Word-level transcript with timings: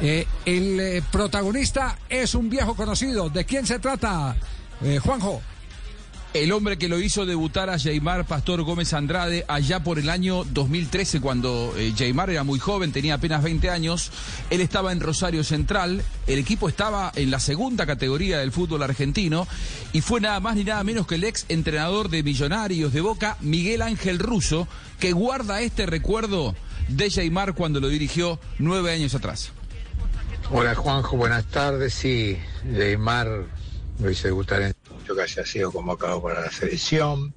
Eh, 0.00 0.26
el 0.46 0.80
eh, 0.80 1.02
protagonista 1.10 1.98
es 2.08 2.34
un 2.34 2.48
viejo 2.48 2.74
conocido. 2.74 3.28
¿De 3.28 3.44
quién 3.44 3.66
se 3.66 3.78
trata, 3.78 4.36
eh, 4.82 4.98
Juanjo? 4.98 5.42
El 6.32 6.52
hombre 6.52 6.78
que 6.78 6.88
lo 6.88 7.00
hizo 7.00 7.26
debutar 7.26 7.70
a 7.70 7.78
Jaymar 7.78 8.24
Pastor 8.24 8.62
Gómez 8.62 8.92
Andrade 8.92 9.44
allá 9.48 9.82
por 9.82 9.98
el 9.98 10.08
año 10.08 10.44
2013, 10.44 11.20
cuando 11.20 11.74
eh, 11.76 11.92
era 11.98 12.44
muy 12.44 12.60
joven, 12.60 12.92
tenía 12.92 13.14
apenas 13.14 13.42
20 13.42 13.68
años. 13.68 14.12
Él 14.48 14.60
estaba 14.60 14.92
en 14.92 15.00
Rosario 15.00 15.42
Central, 15.42 16.04
el 16.28 16.38
equipo 16.38 16.68
estaba 16.68 17.10
en 17.16 17.32
la 17.32 17.40
segunda 17.40 17.84
categoría 17.84 18.38
del 18.38 18.52
fútbol 18.52 18.84
argentino 18.84 19.48
y 19.92 20.02
fue 20.02 20.20
nada 20.20 20.38
más 20.38 20.54
ni 20.54 20.62
nada 20.62 20.84
menos 20.84 21.08
que 21.08 21.16
el 21.16 21.24
ex 21.24 21.46
entrenador 21.48 22.08
de 22.08 22.22
Millonarios 22.22 22.92
de 22.92 23.00
Boca, 23.00 23.36
Miguel 23.40 23.82
Ángel 23.82 24.20
Russo, 24.20 24.68
que 25.00 25.10
guarda 25.10 25.62
este 25.62 25.84
recuerdo 25.86 26.54
de 26.86 27.10
Jaymar 27.10 27.54
cuando 27.54 27.80
lo 27.80 27.88
dirigió 27.88 28.38
nueve 28.60 28.92
años 28.92 29.16
atrás. 29.16 29.50
Hola 30.52 30.74
Juanjo, 30.74 31.16
buenas 31.16 31.44
tardes. 31.46 31.94
Sí, 31.94 32.36
Neymar 32.64 33.44
lo 34.00 34.10
hice 34.10 34.28
debutar 34.28 34.62
en 34.62 34.74
mucho 34.92 35.14
que 35.14 35.22
haya 35.22 35.46
sido 35.46 35.70
convocado 35.70 36.20
para 36.20 36.40
la 36.40 36.50
selección. 36.50 37.32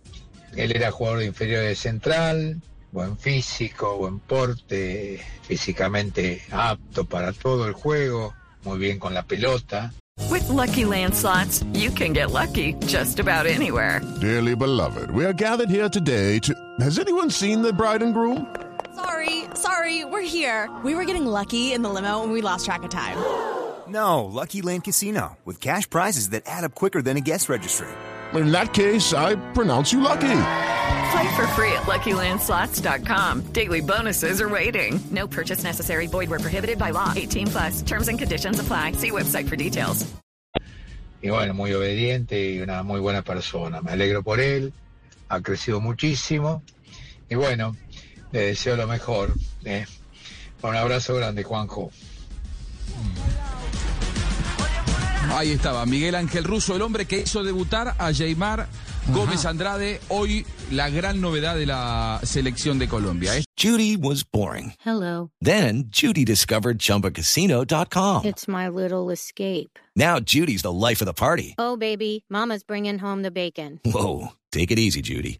Él 0.55 0.75
era 0.75 0.89
jugador 0.91 1.19
de 1.19 1.25
inferior 1.25 1.63
de 1.63 1.75
central, 1.75 2.59
buen 2.91 3.15
físico, 3.17 3.97
buen 3.97 4.19
porte, 4.19 5.23
físicamente 5.43 6.41
apto 6.51 7.05
para 7.05 7.33
todo 7.33 7.67
el 7.67 7.73
juego, 7.73 8.33
muy 8.63 8.79
bien 8.79 8.97
con 8.97 9.13
la 9.13 9.23
pelota. 9.23 9.93
With 10.29 10.47
Lucky 10.49 10.85
Land 10.85 11.13
slots, 11.13 11.63
you 11.73 11.91
can 11.91 12.13
get 12.13 12.31
lucky 12.31 12.73
just 12.87 13.19
about 13.19 13.45
anywhere. 13.45 14.01
Dearly 14.21 14.55
beloved, 14.55 15.11
we 15.11 15.23
are 15.25 15.33
gathered 15.33 15.69
here 15.69 15.89
today 15.89 16.39
to. 16.39 16.53
Has 16.79 16.97
anyone 16.97 17.29
seen 17.29 17.61
the 17.61 17.73
bride 17.73 18.01
and 18.01 18.13
groom? 18.13 18.47
Sorry, 18.95 19.42
sorry, 19.55 20.05
we're 20.05 20.21
here. 20.21 20.69
We 20.83 20.95
were 20.95 21.05
getting 21.05 21.25
lucky 21.25 21.73
in 21.73 21.81
the 21.81 21.89
limo 21.89 22.23
and 22.23 22.31
we 22.31 22.41
lost 22.41 22.65
track 22.65 22.83
of 22.83 22.89
time. 22.89 23.17
No, 23.85 24.23
Lucky 24.23 24.61
Land 24.61 24.85
Casino, 24.85 25.37
with 25.43 25.59
cash 25.59 25.89
prizes 25.89 26.29
that 26.29 26.43
add 26.45 26.63
up 26.63 26.73
quicker 26.73 27.01
than 27.01 27.17
a 27.17 27.21
guest 27.21 27.49
registry. 27.49 27.89
In 28.33 28.49
that 28.53 28.73
case, 28.73 29.13
I 29.13 29.35
pronounce 29.51 29.91
you 29.91 29.99
lucky. 29.99 30.39
Play 31.11 31.35
for 31.35 31.45
free 31.47 31.71
at 31.73 31.83
LuckyLandSlots.com. 31.83 33.41
Daily 33.51 33.81
bonuses 33.81 34.39
are 34.41 34.47
waiting. 34.47 35.01
No 35.11 35.27
purchase 35.27 35.65
necessary. 35.65 36.07
Void 36.07 36.29
were 36.29 36.39
prohibited 36.39 36.79
by 36.79 36.91
law. 36.91 37.11
18 37.13 37.47
plus. 37.47 37.81
Terms 37.81 38.07
and 38.07 38.17
conditions 38.17 38.59
apply. 38.59 38.93
See 38.93 39.11
website 39.11 39.49
for 39.49 39.57
details. 39.57 40.07
Y 41.21 41.29
bueno, 41.29 41.53
muy 41.53 41.73
obediente 41.73 42.51
y 42.51 42.59
una 42.61 42.83
muy 42.83 42.99
buena 42.99 43.21
persona. 43.21 43.81
Me 43.81 43.91
alegro 43.91 44.23
por 44.23 44.39
él, 44.39 44.73
ha 45.29 45.39
crecido 45.41 45.79
muchísimo. 45.79 46.63
Y 47.29 47.35
bueno, 47.35 47.75
le 48.33 48.47
deseo 48.47 48.75
lo 48.75 48.87
mejor. 48.87 49.33
¿eh? 49.63 49.85
Un 50.61 50.75
abrazo 50.75 51.15
grande, 51.15 51.43
Juanjo. 51.43 51.91
Ahí 55.31 55.51
estaba, 55.51 55.85
Miguel 55.85 56.15
Ángel 56.15 56.43
Russo, 56.43 56.75
el 56.75 56.81
hombre 56.81 57.05
que 57.05 57.19
hizo 57.19 57.43
debutar 57.43 57.95
a 57.97 58.13
Jaymar 58.13 58.67
Gómez 59.11 59.45
Andrade, 59.45 59.99
hoy 60.09 60.45
la 60.71 60.89
gran 60.89 61.21
novedad 61.21 61.55
de 61.55 61.65
la 61.65 62.19
selección 62.23 62.79
de 62.79 62.87
Colombia. 62.87 63.37
¿eh? 63.37 63.43
Judy 63.57 63.97
was 63.97 64.23
boring. 64.23 64.73
Hello. 64.85 65.31
Then 65.41 65.85
Judy 65.89 66.23
discovered 66.23 66.79
ChumbaCasino.com. 66.79 68.25
It's 68.25 68.47
my 68.47 68.67
little 68.69 69.11
escape. 69.11 69.79
Now 69.95 70.19
Judy's 70.19 70.61
the 70.61 70.71
life 70.71 71.01
of 71.01 71.05
the 71.05 71.13
party. 71.13 71.55
Oh, 71.57 71.77
baby, 71.77 72.25
Mama's 72.29 72.63
bringing 72.63 72.99
home 72.99 73.23
the 73.23 73.31
bacon. 73.31 73.79
Whoa, 73.85 74.29
take 74.51 74.71
it 74.71 74.79
easy, 74.79 75.01
Judy. 75.01 75.39